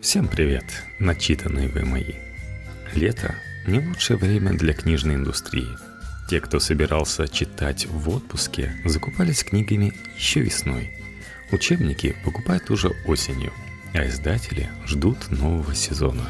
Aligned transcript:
Всем 0.00 0.28
привет, 0.28 0.64
начитанные 0.98 1.68
вы 1.68 1.84
мои. 1.84 2.14
Лето– 2.94 3.34
не 3.66 3.80
лучшее 3.80 4.16
время 4.16 4.54
для 4.54 4.72
книжной 4.72 5.16
индустрии. 5.16 5.76
Те, 6.26 6.40
кто 6.40 6.58
собирался 6.58 7.28
читать 7.28 7.84
в 7.84 8.08
отпуске, 8.08 8.72
закупались 8.86 9.44
книгами 9.44 9.92
еще 10.16 10.40
весной. 10.40 10.90
Учебники 11.52 12.16
покупают 12.24 12.70
уже 12.70 12.88
осенью, 13.06 13.52
а 13.92 14.06
издатели 14.06 14.70
ждут 14.86 15.30
нового 15.30 15.74
сезона. 15.74 16.24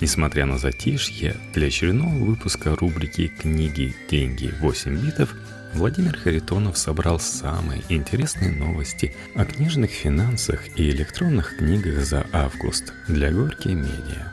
Несмотря 0.00 0.46
на 0.46 0.56
затишье, 0.56 1.34
для 1.52 1.66
очередного 1.66 2.14
выпуска 2.14 2.76
рубрики 2.76 3.26
«Книги, 3.26 3.92
деньги, 4.08 4.54
8 4.60 5.04
битов» 5.04 5.34
Владимир 5.74 6.16
Харитонов 6.16 6.76
собрал 6.76 7.20
самые 7.20 7.82
интересные 7.88 8.50
новости 8.50 9.14
о 9.36 9.44
книжных 9.44 9.90
финансах 9.90 10.60
и 10.76 10.90
электронных 10.90 11.58
книгах 11.58 12.04
за 12.04 12.26
август 12.32 12.92
для 13.06 13.30
Горки 13.30 13.68
Медиа. 13.68 14.32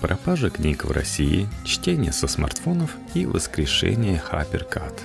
Пропажа 0.00 0.50
книг 0.50 0.84
в 0.84 0.90
России, 0.90 1.48
чтение 1.64 2.10
со 2.10 2.26
смартфонов 2.26 2.96
и 3.14 3.26
воскрешение 3.26 4.20
HyperCut. 4.30 4.98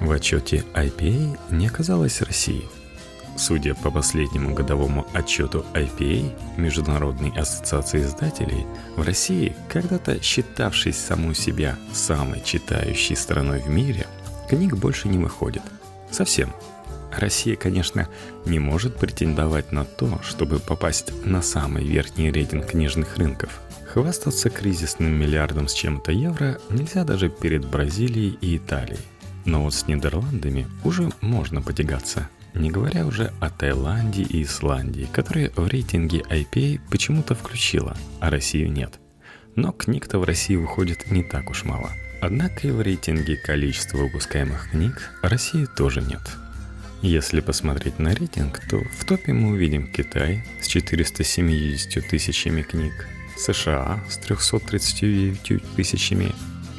В 0.00 0.10
отчете 0.10 0.64
IPA 0.74 1.38
не 1.50 1.68
оказалось 1.68 2.20
России. 2.20 2.64
Судя 3.36 3.74
по 3.74 3.90
последнему 3.90 4.52
годовому 4.52 5.06
отчету 5.14 5.64
IPA, 5.74 6.34
Международной 6.56 7.30
ассоциации 7.30 8.02
издателей, 8.02 8.66
в 8.96 9.02
России, 9.02 9.54
когда-то 9.68 10.20
считавшей 10.20 10.92
саму 10.92 11.34
себя 11.34 11.76
самой 11.92 12.42
читающей 12.42 13.14
страной 13.14 13.60
в 13.60 13.68
мире– 13.68 14.08
книг 14.52 14.76
больше 14.76 15.08
не 15.08 15.16
выходит. 15.16 15.62
Совсем. 16.10 16.52
Россия, 17.10 17.56
конечно, 17.56 18.06
не 18.44 18.58
может 18.58 18.96
претендовать 18.96 19.72
на 19.72 19.86
то, 19.86 20.20
чтобы 20.22 20.58
попасть 20.58 21.10
на 21.24 21.40
самый 21.40 21.86
верхний 21.86 22.30
рейтинг 22.30 22.66
книжных 22.66 23.16
рынков. 23.16 23.62
Хвастаться 23.86 24.50
кризисным 24.50 25.10
миллиардом 25.10 25.68
с 25.68 25.72
чем-то 25.72 26.12
евро 26.12 26.58
нельзя 26.68 27.04
даже 27.04 27.30
перед 27.30 27.64
Бразилией 27.64 28.36
и 28.42 28.58
Италией. 28.58 29.00
Но 29.46 29.62
вот 29.62 29.72
с 29.72 29.86
Нидерландами 29.86 30.66
уже 30.84 31.10
можно 31.22 31.62
потягаться. 31.62 32.28
Не 32.52 32.70
говоря 32.70 33.06
уже 33.06 33.32
о 33.40 33.48
Таиланде 33.48 34.22
и 34.22 34.42
Исландии, 34.42 35.08
которые 35.10 35.50
в 35.56 35.66
рейтинге 35.66 36.24
IPA 36.28 36.78
почему-то 36.90 37.34
включила, 37.34 37.96
а 38.20 38.28
Россию 38.28 38.70
нет. 38.70 39.00
Но 39.56 39.72
книг-то 39.72 40.18
в 40.18 40.24
России 40.24 40.56
выходит 40.56 41.10
не 41.10 41.22
так 41.22 41.48
уж 41.48 41.64
мало– 41.64 41.88
Однако 42.22 42.68
и 42.68 42.70
в 42.70 42.80
рейтинге 42.80 43.36
количества 43.36 43.98
выпускаемых 43.98 44.70
книг 44.70 45.10
России 45.22 45.66
тоже 45.66 46.00
нет. 46.00 46.20
Если 47.02 47.40
посмотреть 47.40 47.98
на 47.98 48.14
рейтинг, 48.14 48.60
то 48.70 48.78
в 48.78 49.04
топе 49.04 49.32
мы 49.32 49.50
увидим 49.50 49.88
Китай 49.88 50.44
с 50.60 50.68
470 50.68 52.08
тысячами 52.08 52.62
книг, 52.62 53.08
США 53.36 54.04
с 54.08 54.18
339 54.18 55.74
тысячами, 55.74 56.32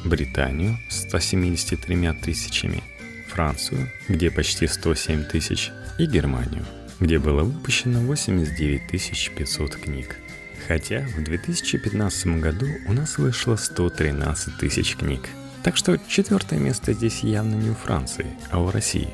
Британию 0.06 0.78
с 0.88 1.02
173 1.02 2.12
тысячами, 2.22 2.82
Францию, 3.28 3.92
где 4.08 4.30
почти 4.30 4.66
107 4.66 5.24
тысяч, 5.24 5.72
и 5.98 6.06
Германию, 6.06 6.64
где 7.00 7.18
было 7.18 7.42
выпущено 7.42 8.00
89 8.00 9.34
500 9.36 9.76
книг. 9.76 10.16
Хотя 10.66 11.06
в 11.16 11.22
2015 11.22 12.26
году 12.40 12.66
у 12.86 12.92
нас 12.92 13.18
вышло 13.18 13.56
113 13.56 14.58
тысяч 14.58 14.96
книг. 14.96 15.28
Так 15.62 15.76
что 15.76 15.98
четвертое 16.08 16.58
место 16.58 16.92
здесь 16.92 17.20
явно 17.20 17.54
не 17.54 17.70
у 17.70 17.74
Франции, 17.74 18.26
а 18.50 18.60
у 18.60 18.70
России. 18.70 19.08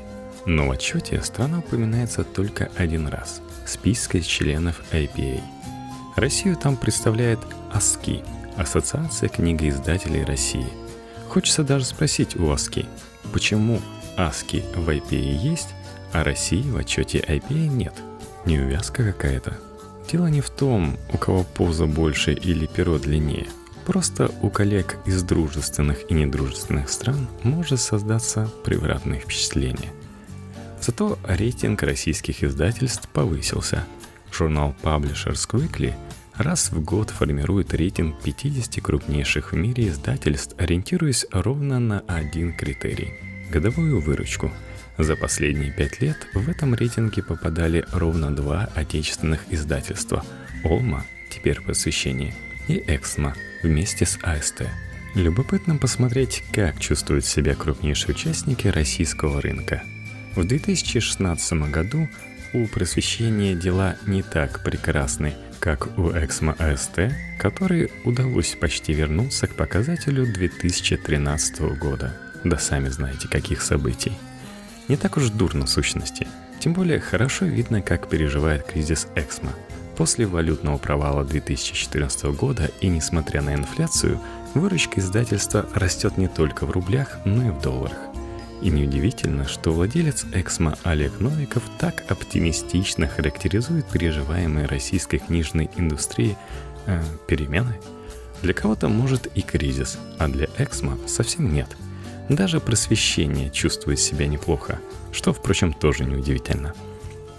Но 0.45 0.67
в 0.67 0.71
отчете 0.71 1.21
страна 1.21 1.59
упоминается 1.59 2.23
только 2.23 2.69
один 2.75 3.07
раз– 3.07 3.41
списка 3.65 4.19
членов 4.21 4.81
IPA. 4.91 5.41
Россию 6.15 6.57
там 6.57 6.75
представляет 6.75 7.39
АСКИ– 7.71 8.23
Ассоциация 8.57 9.29
книгоиздателей 9.29 10.23
России. 10.23 10.67
Хочется 11.29 11.63
даже 11.63 11.85
спросить 11.85 12.35
у 12.35 12.51
АСКИ, 12.51 12.85
почему 13.31 13.81
АСКИ 14.17 14.63
в 14.75 14.89
IPA 14.89 15.37
есть, 15.37 15.69
а 16.11 16.23
России 16.23 16.69
в 16.69 16.77
отчете 16.77 17.19
IPA 17.19 17.67
нет? 17.67 17.93
Неувязка 18.45 19.03
какая-то. 19.03 19.57
Дело 20.11 20.27
не 20.27 20.41
в 20.41 20.49
том, 20.49 20.97
у 21.13 21.17
кого 21.17 21.45
поза 21.45 21.85
больше 21.85 22.33
или 22.33 22.65
перо 22.65 22.99
длиннее. 22.99 23.47
Просто 23.85 24.29
у 24.41 24.49
коллег 24.49 24.97
из 25.05 25.23
дружественных 25.23 26.11
и 26.11 26.13
недружественных 26.13 26.89
стран 26.89 27.29
может 27.43 27.79
создаться 27.79 28.51
превратное 28.65 29.19
впечатление. 29.19 29.93
Зато 30.81 31.17
рейтинг 31.23 31.81
российских 31.83 32.43
издательств 32.43 33.07
повысился. 33.07 33.85
Журнал 34.33 34.75
Publishers 34.83 35.49
Weekly 35.51 35.93
раз 36.35 36.71
в 36.71 36.83
год 36.83 37.09
формирует 37.09 37.73
рейтинг 37.73 38.19
50 38.21 38.83
крупнейших 38.83 39.53
в 39.53 39.55
мире 39.55 39.87
издательств, 39.87 40.55
ориентируясь 40.57 41.25
ровно 41.31 41.79
на 41.79 41.99
один 42.01 42.53
критерий– 42.53 43.13
годовую 43.49 44.01
выручку– 44.01 44.51
за 45.03 45.15
последние 45.15 45.71
пять 45.71 46.01
лет 46.01 46.27
в 46.33 46.49
этом 46.49 46.75
рейтинге 46.75 47.23
попадали 47.23 47.85
ровно 47.91 48.35
два 48.35 48.69
отечественных 48.75 49.41
издательства– 49.49 50.25
«Олма», 50.63 51.05
теперь 51.29 51.61
посвящение, 51.61 52.33
и 52.67 52.83
«Эксма» 52.87 53.35
вместе 53.63 54.05
с 54.05 54.19
АСТ. 54.21 54.63
Любопытно 55.15 55.77
посмотреть, 55.77 56.43
как 56.53 56.79
чувствуют 56.79 57.25
себя 57.25 57.55
крупнейшие 57.55 58.15
участники 58.15 58.67
российского 58.67 59.41
рынка. 59.41 59.83
В 60.35 60.45
2016 60.45 61.53
году 61.71 62.07
у 62.53 62.67
просвещения 62.67 63.55
дела 63.55 63.97
не 64.05 64.23
так 64.23 64.63
прекрасны, 64.63 65.35
как 65.59 65.97
у 65.97 66.11
Эксма 66.11 66.53
АСТ, 66.53 67.11
который 67.39 67.91
удалось 68.03 68.55
почти 68.59 68.93
вернуться 68.93 69.47
к 69.47 69.55
показателю 69.55 70.25
2013 70.25 71.61
года. 71.77 72.17
Да 72.43 72.57
сами 72.57 72.89
знаете, 72.89 73.27
каких 73.27 73.61
событий– 73.61 74.13
не 74.91 74.97
так 74.97 75.15
уж 75.15 75.29
дурно 75.29 75.65
в 75.65 75.69
сущности. 75.69 76.27
Тем 76.59 76.73
более 76.73 76.99
хорошо 76.99 77.45
видно, 77.45 77.81
как 77.81 78.09
переживает 78.09 78.65
кризис 78.65 79.07
Эксмо. 79.15 79.53
После 79.95 80.25
валютного 80.25 80.77
провала 80.77 81.23
2014 81.23 82.25
года 82.25 82.69
и 82.81 82.89
несмотря 82.89 83.41
на 83.41 83.55
инфляцию, 83.55 84.19
выручка 84.53 84.99
издательства 84.99 85.65
растет 85.73 86.17
не 86.17 86.27
только 86.27 86.65
в 86.65 86.71
рублях, 86.71 87.19
но 87.23 87.47
и 87.47 87.51
в 87.51 87.61
долларах. 87.61 87.99
И 88.61 88.69
неудивительно, 88.69 89.47
что 89.47 89.71
владелец 89.71 90.25
Эксмо 90.33 90.77
Олег 90.83 91.21
Новиков 91.21 91.63
так 91.79 92.03
оптимистично 92.09 93.07
характеризует 93.07 93.85
переживаемые 93.85 94.65
российской 94.65 95.19
книжной 95.19 95.69
индустрии 95.77 96.35
э, 96.87 97.01
перемены. 97.27 97.75
Для 98.41 98.53
кого-то 98.53 98.89
может 98.89 99.27
и 99.37 99.41
кризис, 99.41 99.97
а 100.17 100.27
для 100.27 100.49
Эксмо 100.57 100.97
совсем 101.07 101.53
нет– 101.53 101.69
даже 102.29 102.59
просвещение 102.59 103.49
чувствует 103.49 103.99
себя 103.99 104.27
неплохо, 104.27 104.79
что, 105.11 105.33
впрочем, 105.33 105.73
тоже 105.73 106.05
неудивительно. 106.05 106.73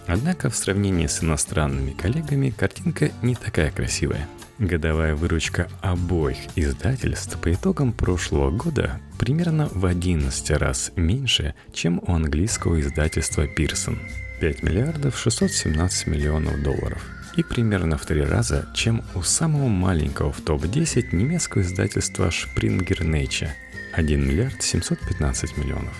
Однако 0.07 0.51
в 0.51 0.57
сравнении 0.57 1.07
с 1.07 1.23
иностранными 1.23 1.93
коллегами 1.93 2.51
картинка 2.51 3.11
не 3.23 3.35
такая 3.35 3.71
красивая. 3.71 4.29
Годовая 4.59 5.15
выручка 5.15 5.69
обоих 5.81 6.39
издательств 6.57 7.39
по 7.41 7.53
итогам 7.53 7.93
прошлого 7.93 8.51
года 8.51 9.01
примерно 9.19 9.69
в 9.73 9.87
11 9.87 10.51
раз 10.53 10.93
меньше, 10.97 11.55
чем 11.73 12.03
у 12.07 12.13
английского 12.13 12.81
издательства 12.81 13.47
Pearson– 13.47 13.99
5 14.41 14.63
миллиардов 14.63 15.19
617 15.19 16.07
миллионов 16.09 16.63
долларов– 16.63 17.03
и 17.37 17.43
примерно 17.43 17.97
в 17.97 18.07
три 18.07 18.23
раза, 18.23 18.67
чем 18.75 19.03
у 19.15 19.23
самого 19.23 19.69
маленького 19.69 20.33
в 20.33 20.41
топ-10 20.41 21.15
немецкого 21.15 21.63
издательства 21.63 22.29
Springer 22.29 22.99
Nature 23.01 23.51
1 23.93 24.27
миллиард 24.27 24.63
715 24.63 25.57
миллионов. 25.57 25.95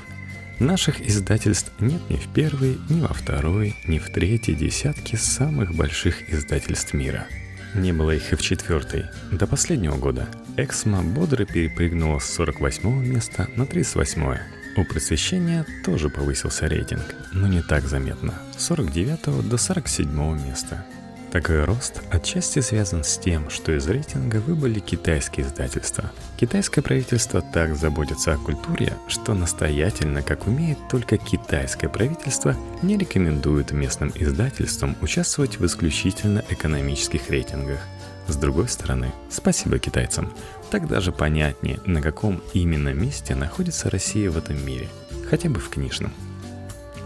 Наших 0.59 1.01
издательств 1.01 1.73
нет 1.81 2.01
ни 2.09 2.17
в 2.17 2.29
первой, 2.33 2.79
ни 2.89 3.01
во 3.01 3.13
второй, 3.13 3.75
ни 3.87 3.99
в 3.99 4.11
третьей 4.11 4.55
десятке 4.55 5.17
самых 5.17 5.75
больших 5.75 6.33
издательств 6.33 6.95
мира. 6.95 7.27
Не 7.75 7.93
было 7.93 8.13
их 8.13 8.33
и 8.33 8.37
в 8.37 8.43
четвертой. 8.43 9.07
До 9.31 9.47
последнего 9.47 9.97
года 9.97 10.29
Эксмо 10.57 11.03
бодро 11.03 11.45
перепрыгнула 11.47 12.19
с 12.19 12.35
48 12.35 13.07
места 13.07 13.49
на 13.57 13.67
38 13.67 14.39
у 14.75 14.85
просвещения 14.85 15.67
тоже 15.85 16.09
повысился 16.09 16.67
рейтинг, 16.67 17.15
но 17.33 17.47
не 17.47 17.61
так 17.61 17.85
заметно– 17.85 18.35
с 18.57 18.65
49 18.67 19.49
до 19.49 19.59
47 19.59 20.47
места– 20.47 20.87
такой 21.33 21.65
рост 21.65 22.03
отчасти 22.11 22.61
связан 22.61 23.03
с 23.03 23.17
тем, 23.17 23.49
что 23.49 23.73
из 23.73 23.89
рейтинга 23.89 24.37
выбыли 24.37 24.81
китайские 24.81 25.47
издательства. 25.47 26.13
Китайское 26.37 26.85
правительство 26.85 27.41
так 27.41 27.75
заботится 27.75 28.35
о 28.35 28.37
культуре, 28.37 28.93
что 29.09 29.33
настоятельно, 29.33 30.21
как 30.23 30.47
умеет 30.47 30.77
только 30.91 31.17
китайское 31.17 31.89
правительство, 31.89 32.55
не 32.83 32.99
рекомендует 32.99 33.73
местным 33.73 34.13
издательствам 34.15 34.95
участвовать 35.01 35.59
в 35.59 35.65
исключительно 35.65 36.45
экономических 36.51 37.31
рейтингах. 37.31 37.81
С 38.29 38.37
другой 38.37 38.69
стороны, 38.69 39.11
спасибо 39.31 39.79
китайцам. 39.79 40.31
Так 40.71 40.87
даже 40.87 41.13
понятнее, 41.13 41.81
на 41.87 42.03
каком 42.03 42.43
именно 42.53 42.93
месте 42.93 43.35
находится 43.35 43.89
Россия 43.89 44.31
в 44.31 44.37
этом 44.37 44.65
мире, 44.65 44.89
хотя 45.31 45.49
бы 45.49 45.61
в 45.61 45.71
книжном. 45.71 46.13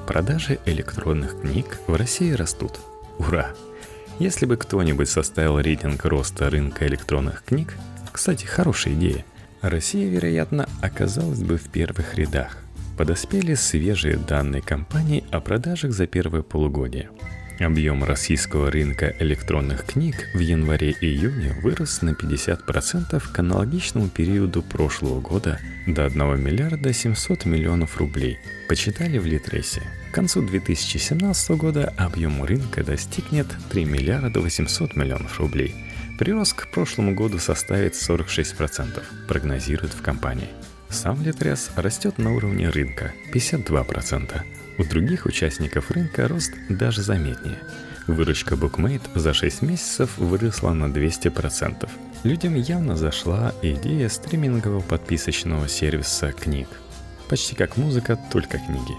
Продажи 0.08 0.58
электронных 0.66 1.40
книг 1.40 1.78
в 1.86 1.94
России 1.94 2.32
растут. 2.32 2.80
Ура! 3.18 3.52
Если 4.18 4.46
бы 4.46 4.56
кто-нибудь 4.56 5.08
составил 5.08 5.60
рейтинг 5.60 6.04
роста 6.04 6.48
рынка 6.48 6.86
электронных 6.86 7.44
книг, 7.44 7.74
кстати, 8.12 8.46
хорошая 8.46 8.94
идея, 8.94 9.24
Россия, 9.60 10.08
вероятно, 10.08 10.68
оказалась 10.80 11.42
бы 11.42 11.58
в 11.58 11.68
первых 11.68 12.14
рядах. 12.14 12.58
Подоспели 12.96 13.54
свежие 13.54 14.16
данные 14.16 14.62
компании 14.62 15.24
о 15.30 15.40
продажах 15.40 15.92
за 15.92 16.06
первое 16.06 16.42
полугодие– 16.42 17.10
Объем 17.58 18.04
российского 18.04 18.70
рынка 18.70 19.16
электронных 19.18 19.86
книг 19.86 20.28
в 20.34 20.40
январе-июне 20.40 21.54
вырос 21.62 22.02
на 22.02 22.10
50% 22.10 23.22
к 23.32 23.38
аналогичному 23.38 24.08
периоду 24.08 24.62
прошлого 24.62 25.20
года 25.20 25.58
до 25.86 26.04
1 26.04 26.38
миллиарда 26.38 26.92
700 26.92 27.46
миллионов 27.46 27.96
рублей, 27.96 28.38
почитали 28.68 29.16
в 29.16 29.24
Литресе. 29.24 29.82
К 30.10 30.14
концу 30.14 30.42
2017 30.42 31.50
года 31.52 31.94
объем 31.96 32.44
рынка 32.44 32.84
достигнет 32.84 33.46
3 33.70 33.84
миллиарда 33.86 34.40
800 34.40 34.94
миллионов 34.94 35.40
рублей. 35.40 35.74
Прирост 36.18 36.54
к 36.54 36.70
прошлому 36.70 37.14
году 37.14 37.38
составит 37.38 37.94
46%, 37.94 39.02
прогнозируют 39.28 39.94
в 39.94 40.02
компании. 40.02 40.48
Сам 40.90 41.22
Литрес 41.22 41.70
растет 41.76 42.18
на 42.18 42.34
уровне 42.34 42.68
рынка 42.68 43.12
52%. 43.32 44.42
У 44.78 44.84
других 44.84 45.26
участников 45.26 45.90
рынка 45.90 46.28
рост 46.28 46.52
даже 46.68 47.02
заметнее. 47.02 47.58
Выручка 48.06 48.54
Bookmate 48.54 49.18
за 49.18 49.32
6 49.32 49.62
месяцев 49.62 50.18
выросла 50.18 50.72
на 50.72 50.84
200%. 50.86 51.88
Людям 52.24 52.54
явно 52.54 52.96
зашла 52.96 53.54
идея 53.62 54.08
стримингового 54.08 54.80
подписочного 54.80 55.68
сервиса 55.68 56.32
книг. 56.32 56.68
Почти 57.28 57.56
как 57.56 57.76
музыка, 57.76 58.18
только 58.30 58.58
книги. 58.58 58.94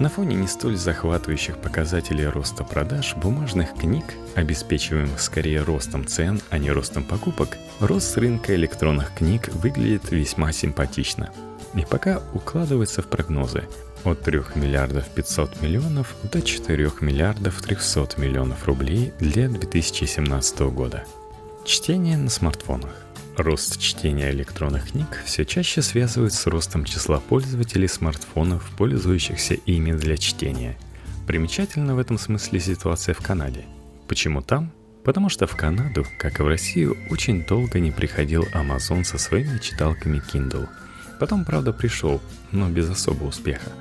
На 0.00 0.08
фоне 0.08 0.36
не 0.36 0.46
столь 0.46 0.76
захватывающих 0.76 1.58
показателей 1.58 2.26
роста 2.26 2.64
продаж 2.64 3.14
бумажных 3.16 3.74
книг, 3.74 4.04
обеспечиваемых 4.36 5.20
скорее 5.20 5.62
ростом 5.62 6.06
цен, 6.06 6.40
а 6.50 6.58
не 6.58 6.70
ростом 6.70 7.04
покупок, 7.04 7.58
рост 7.80 8.16
рынка 8.16 8.54
электронных 8.54 9.12
книг 9.14 9.48
выглядит 9.48 10.10
весьма 10.10 10.52
симпатично. 10.52 11.30
И 11.78 11.86
пока 11.88 12.20
укладывается 12.34 13.02
в 13.02 13.06
прогнозы, 13.06 13.62
от 14.02 14.20
3 14.22 14.40
миллиардов 14.56 15.08
500 15.10 15.62
миллионов 15.62 16.16
до 16.24 16.42
4 16.42 16.90
миллиардов 17.00 17.62
300 17.62 18.20
миллионов 18.20 18.66
рублей 18.66 19.12
для 19.20 19.48
2017 19.48 20.60
года. 20.72 21.04
Чтение 21.64 22.16
на 22.16 22.30
смартфонах. 22.30 22.90
Рост 23.36 23.78
чтения 23.78 24.32
электронных 24.32 24.90
книг 24.90 25.22
все 25.24 25.44
чаще 25.44 25.80
связывают 25.80 26.34
с 26.34 26.44
ростом 26.48 26.84
числа 26.84 27.20
пользователей 27.20 27.86
смартфонов, 27.86 28.68
пользующихся 28.76 29.54
ими 29.54 29.92
для 29.92 30.16
чтения. 30.16 30.76
Примечательна 31.28 31.94
в 31.94 32.00
этом 32.00 32.18
смысле 32.18 32.58
ситуация 32.58 33.14
в 33.14 33.18
Канаде. 33.18 33.64
Почему 34.08 34.42
там? 34.42 34.72
Потому 35.04 35.28
что 35.28 35.46
в 35.46 35.54
Канаду, 35.54 36.04
как 36.18 36.40
и 36.40 36.42
в 36.42 36.48
Россию, 36.48 36.96
очень 37.08 37.44
долго 37.44 37.78
не 37.78 37.92
приходил 37.92 38.42
Amazon 38.52 39.04
со 39.04 39.16
своими 39.16 39.58
читалками 39.58 40.20
Kindle– 40.32 40.66
Потом, 41.18 41.44
правда, 41.44 41.72
пришел, 41.72 42.20
но 42.52 42.68
без 42.68 42.88
особого 42.88 43.28
успеха. 43.28 43.72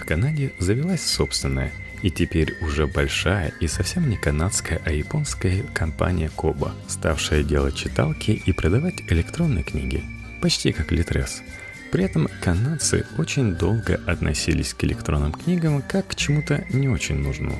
В 0.00 0.04
Канаде 0.04 0.52
завелась 0.58 1.04
собственная, 1.04 1.72
и 2.02 2.10
теперь 2.10 2.56
уже 2.62 2.86
большая 2.86 3.52
и 3.60 3.66
совсем 3.66 4.08
не 4.08 4.16
канадская, 4.16 4.80
а 4.84 4.92
японская 4.92 5.62
компания 5.74 6.30
Коба, 6.34 6.72
ставшая 6.86 7.42
делать 7.42 7.74
читалки 7.74 8.30
и 8.30 8.52
продавать 8.52 9.02
электронные 9.08 9.64
книги, 9.64 10.02
почти 10.40 10.72
как 10.72 10.92
Литрес. 10.92 11.42
При 11.90 12.04
этом 12.04 12.28
канадцы 12.40 13.06
очень 13.16 13.54
долго 13.54 14.00
относились 14.06 14.74
к 14.74 14.84
электронным 14.84 15.32
книгам 15.32 15.82
как 15.82 16.08
к 16.08 16.14
чему-то 16.14 16.64
не 16.70 16.88
очень 16.88 17.16
нужному, 17.16 17.58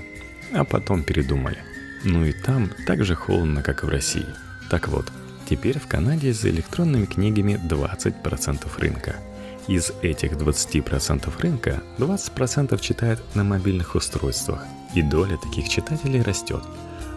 а 0.53 0.65
потом 0.65 1.03
передумали. 1.03 1.59
Ну 2.05 2.25
и 2.25 2.33
там 2.33 2.71
так 2.87 3.05
же 3.05 3.15
холодно, 3.15 3.63
как 3.63 3.83
и 3.83 3.87
в 3.87 3.89
России. 3.89 4.27
Так 4.71 4.89
вот, 4.89 5.11
Теперь 5.49 5.79
в 5.79 5.87
Канаде 5.87 6.35
за 6.35 6.51
электронными 6.51 7.07
книгами 7.07 7.55
20% 7.55 8.69
рынка. 8.79 9.17
Из 9.67 9.93
этих 10.03 10.33
20% 10.33 11.33
рынка 11.41 11.83
20% 11.97 12.79
читают 12.81 13.23
на 13.35 13.45
мобильных 13.45 13.95
устройствах, 13.95 14.67
и 14.95 15.01
доля 15.01 15.39
таких 15.39 15.71
читателей 15.71 16.21
растет. 16.21 16.63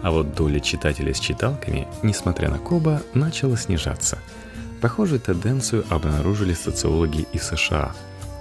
А 0.01 0.11
вот 0.11 0.33
доля 0.33 0.61
читателей 0.61 1.13
с 1.13 1.19
читалками, 1.19 1.89
несмотря 2.03 2.49
на 2.49 2.57
Коба, 2.57 3.01
начала 3.13 3.57
снижаться. 3.57 4.17
Похожую 4.81 5.19
тенденцию 5.19 5.83
обнаружили 5.89 6.53
социологи 6.53 7.27
из 7.33 7.43
США. 7.43 7.93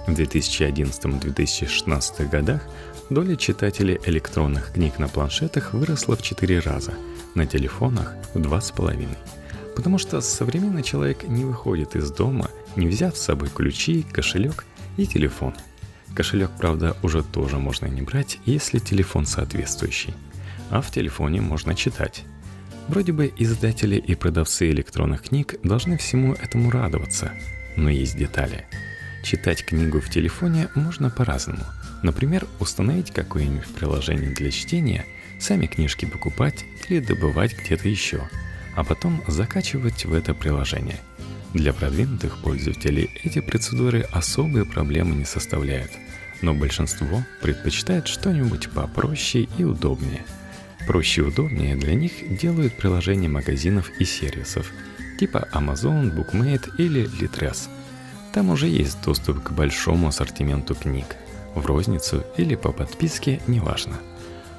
В 0.07 0.11
2011-2016 0.11 2.29
годах 2.29 2.61
доля 3.09 3.35
читателей 3.35 3.99
электронных 4.05 4.71
книг 4.71 4.99
на 4.99 5.09
планшетах 5.09 5.73
выросла 5.73 6.15
в 6.15 6.21
4 6.21 6.59
раза, 6.59 6.93
на 7.35 7.45
телефонах 7.45 8.15
в 8.33 8.39
2,5 8.39 9.40
Потому 9.81 9.97
что 9.97 10.21
современный 10.21 10.83
человек 10.83 11.23
не 11.27 11.43
выходит 11.43 11.95
из 11.95 12.11
дома, 12.11 12.51
не 12.75 12.85
взяв 12.85 13.17
с 13.17 13.21
собой 13.21 13.49
ключи, 13.49 14.03
кошелек 14.03 14.63
и 14.95 15.07
телефон. 15.07 15.55
Кошелек, 16.13 16.51
правда, 16.55 16.95
уже 17.01 17.23
тоже 17.23 17.57
можно 17.57 17.87
не 17.87 18.03
брать, 18.03 18.37
если 18.45 18.77
телефон 18.77 19.25
соответствующий. 19.25 20.13
А 20.69 20.81
в 20.81 20.91
телефоне 20.91 21.41
можно 21.41 21.73
читать. 21.73 22.25
Вроде 22.89 23.11
бы 23.11 23.33
издатели 23.35 23.95
и 23.95 24.13
продавцы 24.13 24.69
электронных 24.69 25.23
книг 25.23 25.55
должны 25.63 25.97
всему 25.97 26.33
этому 26.33 26.69
радоваться, 26.69 27.31
но 27.75 27.89
есть 27.89 28.15
детали. 28.15 28.67
Читать 29.23 29.65
книгу 29.65 29.99
в 29.99 30.11
телефоне 30.11 30.67
можно 30.75 31.09
по-разному. 31.09 31.65
Например, 32.03 32.45
установить 32.59 33.09
какое-нибудь 33.09 33.73
приложение 33.73 34.29
для 34.29 34.51
чтения, 34.51 35.07
сами 35.39 35.65
книжки 35.65 36.05
покупать 36.05 36.65
или 36.87 36.99
добывать 36.99 37.57
где-то 37.57 37.89
еще– 37.89 38.29
а 38.75 38.83
потом 38.83 39.21
закачивать 39.27 40.05
в 40.05 40.13
это 40.13 40.33
приложение. 40.33 40.99
Для 41.53 41.73
продвинутых 41.73 42.37
пользователей 42.37 43.09
эти 43.23 43.41
процедуры 43.41 44.07
особые 44.11 44.65
проблемы 44.65 45.15
не 45.15 45.25
составляют, 45.25 45.91
но 46.41 46.53
большинство 46.53 47.23
предпочитает 47.41 48.07
что-нибудь 48.07 48.69
попроще 48.69 49.49
и 49.57 49.63
удобнее. 49.63 50.23
Проще 50.87 51.21
и 51.21 51.25
удобнее 51.25 51.75
для 51.75 51.93
них 51.93 52.37
делают 52.37 52.77
приложения 52.77 53.27
магазинов 53.27 53.91
и 53.99 54.05
сервисов, 54.05 54.71
типа 55.19 55.49
Amazon, 55.53 56.15
Bookmate 56.15 56.71
или 56.77 57.03
Litres. 57.19 57.67
Там 58.33 58.49
уже 58.49 58.67
есть 58.67 59.03
доступ 59.03 59.43
к 59.43 59.51
большому 59.51 60.07
ассортименту 60.07 60.73
книг, 60.73 61.17
в 61.53 61.65
розницу 61.65 62.23
или 62.37 62.55
по 62.55 62.71
подписке, 62.71 63.41
неважно. 63.45 63.97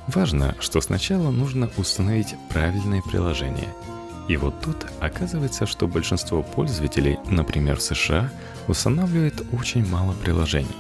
Важно, 0.08 0.54
что 0.60 0.82
сначала 0.82 1.30
нужно 1.30 1.70
установить 1.78 2.34
правильное 2.50 3.00
приложение– 3.00 3.68
и 4.28 4.36
вот 4.36 4.60
тут 4.60 4.86
оказывается, 5.00 5.66
что 5.66 5.86
большинство 5.86 6.42
пользователей, 6.42 7.18
например, 7.26 7.76
в 7.76 7.82
США, 7.82 8.30
устанавливает 8.68 9.42
очень 9.52 9.86
мало 9.86 10.12
приложений. 10.12 10.76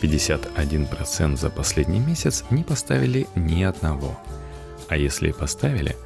51% 0.00 1.36
за 1.36 1.50
последний 1.50 2.00
месяц 2.00 2.44
не 2.50 2.64
поставили 2.64 3.26
ни 3.34 3.62
одного. 3.62 4.18
А 4.88 4.96
если 4.96 5.30
и 5.30 5.32
поставили, 5.32 5.96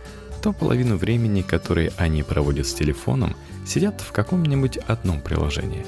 то 0.43 0.53
половину 0.53 0.97
времени, 0.97 1.43
которое 1.43 1.93
они 1.99 2.23
проводят 2.23 2.67
с 2.67 2.75
телефоном, 2.75 3.37
сидят 3.65 4.01
в 4.01 4.11
каком-нибудь 4.13 4.79
одном 4.79 5.21
приложении. 5.21 5.87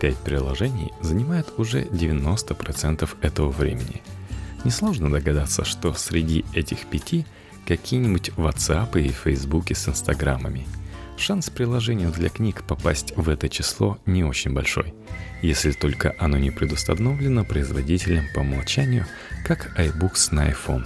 Пять 0.00 0.16
приложений 0.16 0.92
занимают 1.02 1.52
уже 1.58 1.82
90% 1.82 3.08
этого 3.20 3.50
времени. 3.50 4.02
Несложно 4.64 5.10
догадаться, 5.10 5.64
что 5.64 5.92
среди 5.92 6.44
этих 6.54 6.86
пяти– 6.86 7.26
какие-нибудь 7.66 8.30
WhatsApp 8.36 9.00
и 9.00 9.10
Facebook 9.10 9.70
с 9.70 9.88
Инстаграмами. 9.88 10.66
Шанс 11.16 11.50
приложению 11.50 12.10
для 12.10 12.28
книг 12.28 12.64
попасть 12.66 13.12
в 13.16 13.28
это 13.28 13.48
число 13.48 13.98
не 14.06 14.24
очень 14.24 14.52
большой, 14.52 14.94
если 15.40 15.72
только 15.72 16.14
оно 16.18 16.38
не 16.38 16.50
предустановлено 16.50 17.44
производителем 17.44 18.24
по 18.34 18.40
умолчанию, 18.40 19.06
как 19.44 19.78
iBooks 19.78 20.34
на 20.34 20.50
iPhone. 20.50 20.84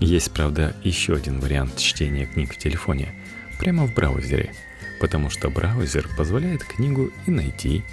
Есть, 0.00 0.32
правда, 0.32 0.74
еще 0.82 1.14
один 1.14 1.40
вариант 1.40 1.76
чтения 1.76 2.26
книг 2.26 2.54
в 2.54 2.58
телефоне, 2.58 3.14
прямо 3.58 3.86
в 3.86 3.94
браузере, 3.94 4.54
потому 5.00 5.30
что 5.30 5.50
браузер 5.50 6.08
позволяет 6.16 6.64
книгу 6.64 7.10
и 7.26 7.30
найти, 7.30 7.84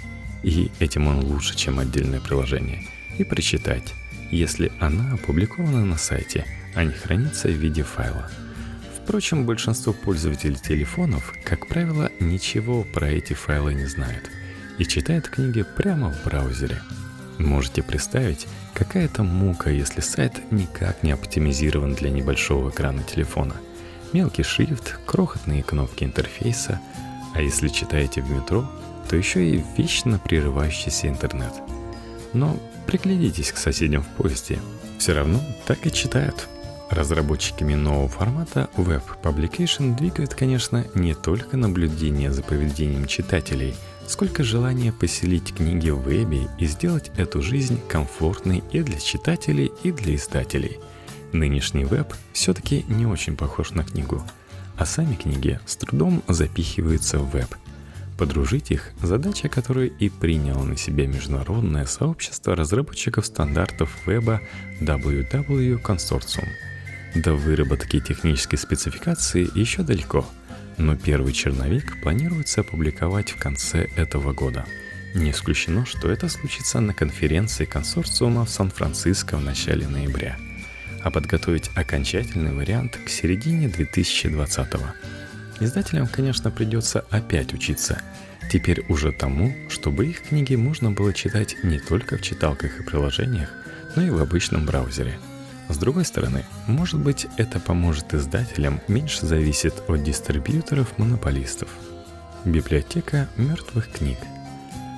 и 0.42 0.70
этим 0.80 1.06
он 1.06 1.20
лучше, 1.20 1.56
чем 1.56 1.78
отдельное 1.78 2.20
приложение, 2.20 2.86
и 3.18 3.24
прочитать, 3.24 3.94
если 4.30 4.72
она 4.80 5.14
опубликована 5.14 5.84
на 5.84 5.96
сайте– 5.96 6.44
не 6.84 6.92
хранится 6.92 7.48
в 7.48 7.52
виде 7.52 7.82
файла. 7.82 8.30
Впрочем, 9.08 9.46
большинство 9.46 9.94
пользователей 9.94 10.56
телефонов, 10.56 11.32
как 11.42 11.66
правило, 11.66 12.10
ничего 12.20 12.84
про 12.84 13.08
эти 13.08 13.32
файлы 13.32 13.72
не 13.72 13.86
знают 13.86 14.30
и 14.76 14.84
читают 14.84 15.28
книги 15.28 15.64
прямо 15.76 16.12
в 16.12 16.24
браузере. 16.24 16.82
Можете 17.38 17.82
представить, 17.82 18.46
какая 18.74 19.06
это 19.06 19.22
мука, 19.22 19.70
если 19.70 20.02
сайт 20.02 20.34
никак 20.50 21.02
не 21.02 21.12
оптимизирован 21.12 21.94
для 21.94 22.10
небольшого 22.10 22.68
экрана 22.68 23.02
телефона. 23.02 23.54
Мелкий 24.12 24.42
шрифт, 24.42 24.98
крохотные 25.06 25.62
кнопки 25.62 26.04
интерфейса, 26.04 26.78
а 27.34 27.40
если 27.40 27.68
читаете 27.68 28.20
в 28.20 28.30
метро, 28.30 28.70
то 29.08 29.16
еще 29.16 29.42
и 29.42 29.64
вечно 29.78 30.18
прерывающийся 30.18 31.08
интернет. 31.08 31.54
Но 32.34 32.58
приглядитесь 32.86 33.52
к 33.52 33.56
соседям 33.56 34.02
в 34.02 34.08
поезде, 34.08 34.58
все 34.98 35.14
равно 35.14 35.40
так 35.66 35.86
и 35.86 35.92
читают– 35.92 36.46
Разработчиками 36.90 37.74
нового 37.74 38.08
формата 38.08 38.68
Web 38.76 39.02
Publication 39.22 39.96
двигают, 39.96 40.34
конечно, 40.34 40.86
не 40.94 41.14
только 41.14 41.56
наблюдение 41.56 42.32
за 42.32 42.42
поведением 42.42 43.06
читателей, 43.06 43.74
сколько 44.06 44.42
желание 44.42 44.92
поселить 44.92 45.54
книги 45.54 45.90
в 45.90 46.00
вебе 46.00 46.48
и 46.58 46.66
сделать 46.66 47.10
эту 47.16 47.42
жизнь 47.42 47.80
комфортной 47.88 48.64
и 48.72 48.82
для 48.82 48.98
читателей, 48.98 49.70
и 49.82 49.92
для 49.92 50.14
издателей. 50.14 50.78
Нынешний 51.32 51.84
веб 51.84 52.14
все-таки 52.32 52.84
не 52.88 53.06
очень 53.06 53.36
похож 53.36 53.72
на 53.72 53.84
книгу, 53.84 54.22
а 54.76 54.86
сами 54.86 55.14
книги 55.14 55.60
с 55.66 55.76
трудом 55.76 56.22
запихиваются 56.26 57.18
в 57.18 57.30
веб– 57.30 57.54
Подружить 58.18 58.72
их– 58.72 58.90
задача, 59.02 59.48
которую 59.48 59.96
и 59.96 60.08
приняло 60.08 60.64
на 60.64 60.76
себя 60.76 61.06
международное 61.06 61.86
сообщество 61.86 62.56
разработчиков 62.56 63.24
стандартов 63.24 63.96
веба 64.06 64.40
WW 64.80 65.80
Consortium. 65.80 66.48
До 67.18 67.34
выработки 67.34 67.98
технической 67.98 68.60
спецификации 68.60 69.48
еще 69.58 69.82
далеко, 69.82 70.24
но 70.76 70.94
первый 70.94 71.32
черновик 71.32 72.00
планируется 72.00 72.60
опубликовать 72.60 73.32
в 73.32 73.40
конце 73.40 73.88
этого 73.96 74.32
года. 74.32 74.64
Не 75.16 75.32
исключено, 75.32 75.84
что 75.84 76.08
это 76.12 76.28
случится 76.28 76.78
на 76.78 76.94
конференции 76.94 77.64
консорциума 77.64 78.44
в 78.44 78.50
Сан-Франциско 78.50 79.36
в 79.36 79.42
начале 79.42 79.88
ноября, 79.88 80.36
а 81.02 81.10
подготовить 81.10 81.72
окончательный 81.74 82.52
вариант 82.52 82.96
к 83.04 83.08
середине 83.08 83.66
2020 83.66 84.72
года. 84.74 84.94
Издателям, 85.58 86.06
конечно, 86.06 86.52
придется 86.52 87.04
опять 87.10 87.52
учиться. 87.52 88.00
Теперь 88.48 88.84
уже 88.88 89.10
тому, 89.10 89.56
чтобы 89.68 90.06
их 90.06 90.22
книги 90.22 90.54
можно 90.54 90.92
было 90.92 91.12
читать 91.12 91.56
не 91.64 91.80
только 91.80 92.16
в 92.16 92.22
читалках 92.22 92.78
и 92.78 92.84
приложениях, 92.84 93.50
но 93.96 94.02
и 94.02 94.10
в 94.10 94.22
обычном 94.22 94.66
браузере. 94.66 95.18
С 95.68 95.76
другой 95.76 96.04
стороны, 96.04 96.44
может 96.66 96.98
быть, 96.98 97.26
это 97.36 97.60
поможет 97.60 98.14
издателям 98.14 98.80
меньше 98.88 99.26
зависеть 99.26 99.74
от 99.86 100.02
дистрибьюторов-монополистов. 100.02 101.68
Библиотека 102.44 103.28
мертвых 103.36 103.90
книг. 103.90 104.18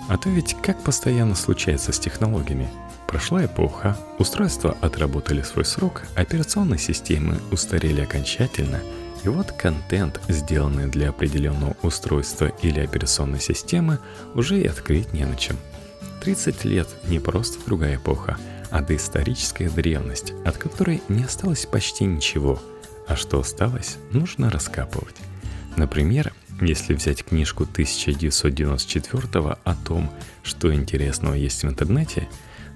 А 0.08 0.16
то 0.16 0.28
ведь 0.28 0.56
как 0.62 0.80
постоянно 0.82 1.34
случается 1.34 1.92
с 1.92 1.98
технологиями. 1.98 2.68
Прошла 3.06 3.44
эпоха, 3.44 3.96
устройства 4.18 4.76
отработали 4.80 5.42
свой 5.42 5.64
срок, 5.64 6.02
операционные 6.14 6.78
системы 6.78 7.40
устарели 7.50 8.00
окончательно– 8.00 8.80
и 9.22 9.28
вот 9.28 9.52
контент, 9.52 10.20
сделанный 10.28 10.86
для 10.86 11.10
определенного 11.10 11.76
устройства 11.82 12.46
или 12.62 12.80
операционной 12.80 13.40
системы, 13.40 13.98
уже 14.34 14.60
и 14.60 14.66
открыть 14.66 15.12
не 15.12 15.24
на 15.24 15.36
чем. 15.36 15.56
30 16.22 16.64
лет 16.64 16.88
не 17.04 17.18
просто 17.18 17.58
другая 17.64 17.96
эпоха, 17.96 18.38
а 18.70 18.82
доисторическая 18.82 19.70
древность, 19.70 20.32
от 20.44 20.56
которой 20.56 21.02
не 21.08 21.24
осталось 21.24 21.66
почти 21.66 22.04
ничего, 22.04 22.62
а 23.06 23.16
что 23.16 23.40
осталось, 23.40 23.96
нужно 24.12 24.50
раскапывать. 24.50 25.16
Например, 25.76 26.32
если 26.60 26.94
взять 26.94 27.24
книжку 27.24 27.64
1994 27.64 29.56
о 29.64 29.74
том, 29.74 30.10
что 30.42 30.72
интересного 30.74 31.34
есть 31.34 31.62
в 31.62 31.68
интернете, 31.68 32.28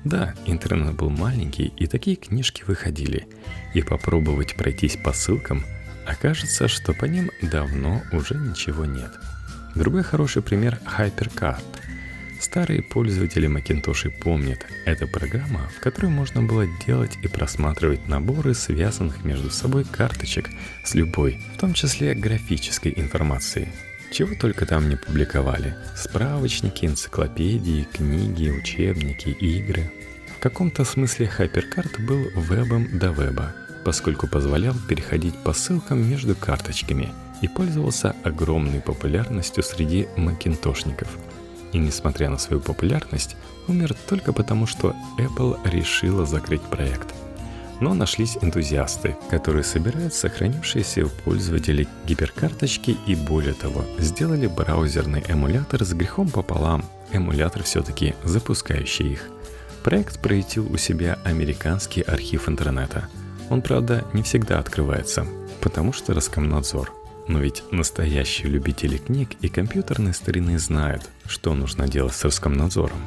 да, 0.05 0.35
интернет 0.47 0.95
был 0.95 1.11
маленький, 1.11 1.73
и 1.77 1.87
такие 1.87 2.17
книжки 2.17 2.63
выходили. 2.67 3.27
И 3.75 3.83
попробовать 3.83 4.55
пройтись 4.57 4.97
по 4.97 5.13
ссылкам 5.13 5.65
окажется, 6.07 6.69
что 6.69 6.93
по 6.93 7.07
ним 7.07 7.31
давно 7.43 8.03
уже 8.13 8.35
ничего 8.35 8.85
нет. 8.85 9.11
Другой 9.75 10.03
хороший 10.03 10.43
пример— 10.43 10.79
HyperCard. 10.99 11.65
Старые 12.45 12.83
пользователи 12.83 13.49
Macintosh 13.49 14.11
помнят, 14.11 14.67
это 14.85 15.07
программа, 15.07 15.67
в 15.75 15.81
которой 15.81 16.09
можно 16.09 16.43
было 16.43 16.67
делать 16.87 17.19
и 17.23 17.27
просматривать 17.27 18.07
наборы 18.07 18.53
связанных 18.53 19.25
между 19.25 19.49
собой 19.49 19.85
карточек 19.85 20.51
с 20.85 20.95
любой, 20.95 21.39
в 21.55 21.59
том 21.59 21.73
числе 21.73 22.15
графической 22.15 22.93
информацией. 22.95 23.69
Чего 24.13 24.35
только 24.35 24.67
там 24.67 24.91
не 24.91 24.97
публиковали. 24.97 25.75
Справочники, 25.97 26.85
энциклопедии, 26.85 27.89
книги, 27.91 28.51
учебники, 28.51 29.31
игры. 29.31 29.91
В 30.37 30.41
каком-то 30.41 30.85
смысле 30.85 31.33
HyperCard 31.39 32.05
был 32.05 32.27
вебом 32.43 32.99
до 32.99 33.11
веба, 33.13 33.55
поскольку 33.87 34.29
позволял 34.29 34.75
переходить 34.87 35.35
по 35.43 35.55
ссылкам 35.55 36.07
между 36.07 36.37
карточками 36.37 37.11
и 37.41 37.49
пользовался 37.49 38.15
огромной 38.23 38.83
популярностью 38.83 39.63
среди 39.63 40.09
макинтошников. 40.19 41.09
И 41.75 41.79
несмотря 41.79 42.31
на 42.31 42.39
свою 42.39 42.63
популярность, 42.63 43.37
умер 43.69 43.95
только 44.09 44.33
потому, 44.33 44.67
что 44.67 44.97
Apple 45.19 45.59
решила 45.71 46.25
закрыть 46.25 46.63
проект. 46.63 47.15
Но 47.81 47.93
нашлись 47.93 48.39
энтузиасты, 48.41 49.17
которые 49.29 49.65
собирают 49.65 50.15
сохранившиеся 50.15 51.05
у 51.05 51.11
пользователей 51.11 51.87
гиперкарточки 52.07 52.97
и 53.07 53.15
более 53.15 53.53
того, 53.53 53.85
сделали 53.99 54.47
браузерный 54.47 55.23
эмулятор 55.29 55.85
с 55.85 55.93
грехом 55.93 56.31
пополам, 56.31 56.87
эмулятор 57.13 57.63
все-таки 57.65 58.15
запускающий 58.25 59.13
их. 59.13 59.29
Проект 59.83 60.19
проявил 60.23 60.73
у 60.73 60.79
себя 60.79 61.19
американский 61.25 62.01
архив 62.01 62.49
интернета– 62.49 63.09
он, 63.51 63.63
правда, 63.63 64.05
не 64.13 64.23
всегда 64.23 64.59
открывается, 64.59 65.27
потому 65.61 65.93
что 65.93 66.15
Роскомнадзор. 66.15 66.93
Но 67.27 67.41
ведь 67.41 67.63
настоящие 67.71 68.49
любители 68.49 68.99
книг 68.99 69.31
и 69.41 69.49
компьютерной 69.49 70.15
старины 70.15 70.59
знают, 70.59 71.09
что 71.27 71.55
нужно 71.55 71.89
делать 71.89 72.15
с 72.15 72.25
Роскомнадзором. 72.25 72.99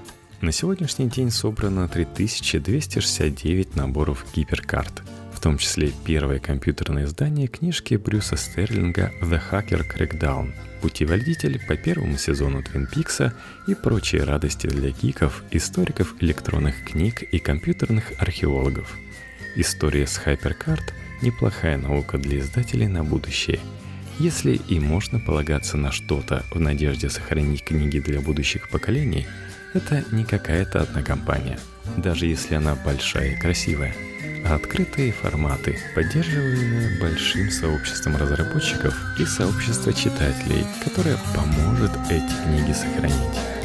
На 0.42 0.52
сегодняшний 0.52 1.08
день 1.08 1.32
собрано 1.32 1.88
3269 1.88 3.76
наборов 3.76 4.26
гиперкарт, 4.36 5.04
в 5.34 5.40
том 5.40 5.58
числе 5.58 5.92
первое 6.06 6.40
компьютерное 6.40 7.06
издание 7.06 7.48
книжки 7.48 7.96
Брюса 7.96 8.38
Стерлинга 8.38 9.12
«The 9.22 9.42
Hacker 9.52 9.84
Crackdown», 9.88 10.54
путеводитель 10.82 11.60
по 11.68 11.76
первому 11.76 12.18
сезону 12.18 12.62
Твин 12.64 12.88
Пикса 12.88 13.34
и 13.68 13.74
прочие 13.74 14.24
радости 14.24 14.68
для 14.68 14.92
гиков, 14.92 15.44
историков 15.52 16.16
электронных 16.20 16.84
книг 16.86 17.24
и 17.24 17.40
компьютерных 17.40 18.14
археологов– 18.20 18.96
История 19.60 20.06
с 20.06 20.22
HyperCard– 20.24 20.94
неплохая 21.24 21.78
наука 21.78 22.20
для 22.20 22.38
издателей 22.38 22.86
на 22.86 23.04
будущее. 23.04 23.60
Если 24.20 24.60
и 24.68 24.80
можно 24.80 25.20
полагаться 25.20 25.78
на 25.78 25.92
что-то 25.92 26.44
в 26.52 26.60
надежде 26.60 27.08
сохранить 27.08 27.64
книги 27.64 28.00
для 28.00 28.20
будущих 28.20 28.70
поколений, 28.70 29.28
это 29.76 30.04
не 30.12 30.26
какая-то 30.26 30.82
одна 30.82 31.04
компания, 31.04 31.60
даже 31.98 32.26
если 32.26 32.56
она 32.56 32.74
большая 32.74 33.34
и 33.34 33.40
красивая, 33.40 33.94
а 34.44 34.56
открытые 34.56 35.12
форматы, 35.12 35.78
поддерживаемые 35.94 37.00
большим 37.00 37.52
сообществом 37.52 38.16
разработчиков 38.16 38.96
и 39.20 39.26
сообщество 39.26 39.94
читателей, 39.94 40.66
которое 40.84 41.18
поможет 41.36 41.92
эти 42.10 42.44
книги 42.44 42.74
сохранить. 42.74 43.57